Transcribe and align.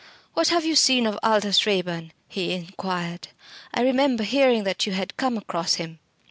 "What 0.33 0.47
have 0.47 0.65
you 0.65 0.75
seen 0.75 1.05
of 1.05 1.19
Aldous 1.21 1.67
Raeburn?" 1.67 2.11
he 2.27 2.53
inquired. 2.53 3.27
"I 3.71 3.81
remember 3.83 4.23
hearing 4.23 4.63
that 4.63 4.87
you 4.87 4.93
had 4.93 5.15
come 5.15 5.37
across 5.37 5.75
him." 5.75 5.99